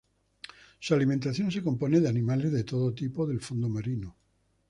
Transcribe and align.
Su 0.79 0.95
alimentación 0.95 1.51
se 1.51 1.61
compone 1.61 1.99
de 1.99 2.09
animales 2.09 2.51
de 2.51 2.63
todo 2.63 2.91
tipo 2.91 3.27
del 3.27 3.39
fondo 3.39 3.69
marino. 3.69 4.15